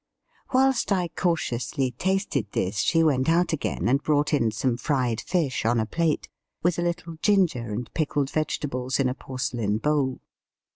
[0.51, 5.63] Whilst I cautiously tasted this she went out again and brought in some fried fish
[5.63, 6.27] on a plate,
[6.63, 10.19] with a little ginger and pickled vegetables in a porce lain bowl.